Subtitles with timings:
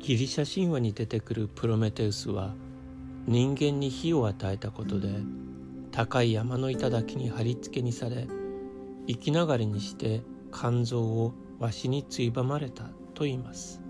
[0.00, 2.54] ギリシャ神話に出てくるプロメテウスは
[3.26, 5.10] 人間に火を与えたことで
[5.92, 8.26] 高い山の頂に貼り付けにされ
[9.06, 10.22] 生きながらにして
[10.52, 13.82] 肝臓をわしについばまれたと言います。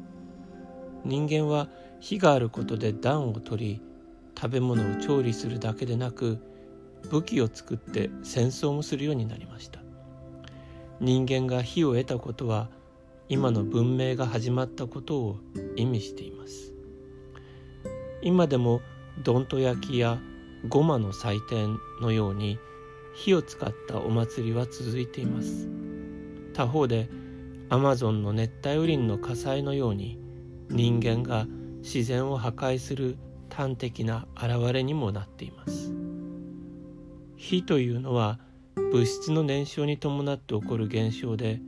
[1.04, 1.68] 人間は
[2.00, 3.82] 火があることで暖を取り
[4.36, 6.38] 食べ物を調理するだけでなく
[7.11, 9.80] 武器を作って戦争もするようになりました。
[10.98, 12.68] 人間が火を得たことは
[13.30, 15.36] 今の文明が始まったことを
[15.76, 16.75] 意味しています。
[18.22, 18.80] 今でも
[19.22, 20.18] どんと焼きや
[20.68, 22.58] ごまの祭典のように
[23.14, 25.68] 火を使ったお祭りは続いています。
[26.54, 27.08] 他方で
[27.68, 30.18] アマゾンの熱帯雨林の火災のように
[30.68, 31.46] 人間が
[31.82, 33.16] 自然を破壊する
[33.48, 35.94] 端的な現れにもなっています。
[37.36, 38.41] 火というのは
[38.74, 41.60] 物質の燃焼に伴って起こる現象で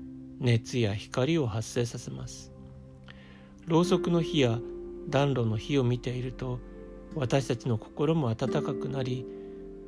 [0.43, 2.53] 熱や光を発生させます。
[3.67, 4.59] ろうそくの火や
[5.09, 6.59] 暖炉の火を見ていると
[7.15, 9.25] 私たちの心も温かくなり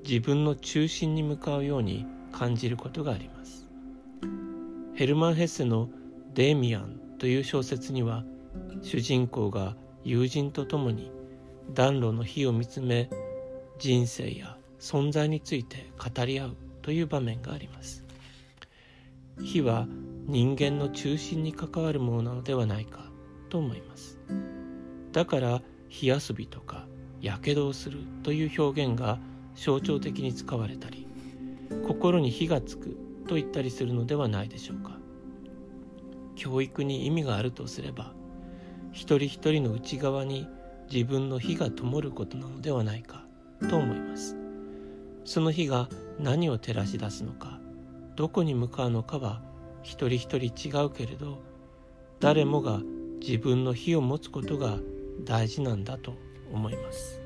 [0.07, 3.67] 自分の中心に向かうように感じることがあります。
[4.95, 5.91] ヘルマン・ヘッセの
[6.35, 8.25] 「デーミアン」という小説には
[8.81, 11.11] 主人公が友人と共に
[11.73, 13.11] 暖炉の火を見つめ
[13.81, 18.05] 人生や存在について語り合うという場面があります。
[19.43, 19.89] 火は
[20.27, 23.11] 人間の中心に関わるものなのではないか
[23.51, 24.19] と思います。
[25.13, 26.87] だから火遊びとか
[27.21, 29.19] やけどをするという表現が
[29.55, 31.07] 象徴的に使われたり
[31.87, 32.97] 心に火がつく
[33.29, 34.99] と言ったりするのではないでしょうか。
[36.37, 38.13] 教育に意味があるとすれば
[38.93, 40.49] 一人一人の内側に
[40.91, 43.25] 自分の火が灯ることなのではないか
[43.69, 44.37] と思います。
[45.25, 47.59] その火が何を照らし出すのか
[48.17, 49.43] どこに向かうのかは
[49.85, 51.39] 一人一人違うけれど
[52.19, 52.81] 誰もが
[53.21, 54.79] 自分の火を持つことが
[55.25, 56.15] 大事なんだと
[56.53, 57.24] 思います。